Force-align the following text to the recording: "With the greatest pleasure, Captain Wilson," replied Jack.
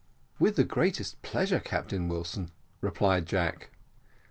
"With 0.39 0.55
the 0.55 0.63
greatest 0.63 1.21
pleasure, 1.21 1.59
Captain 1.59 2.07
Wilson," 2.07 2.49
replied 2.81 3.27
Jack. 3.27 3.69